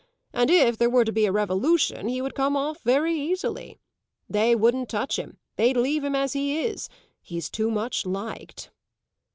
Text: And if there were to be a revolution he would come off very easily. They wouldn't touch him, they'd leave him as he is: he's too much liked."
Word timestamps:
And 0.33 0.49
if 0.49 0.77
there 0.79 0.89
were 0.89 1.05
to 1.05 1.11
be 1.11 1.27
a 1.27 1.31
revolution 1.31 2.07
he 2.07 2.23
would 2.23 2.33
come 2.33 2.57
off 2.57 2.81
very 2.81 3.13
easily. 3.13 3.77
They 4.27 4.55
wouldn't 4.55 4.89
touch 4.89 5.19
him, 5.19 5.37
they'd 5.57 5.77
leave 5.77 6.03
him 6.03 6.15
as 6.15 6.33
he 6.33 6.63
is: 6.65 6.89
he's 7.21 7.51
too 7.51 7.69
much 7.69 8.03
liked." 8.03 8.71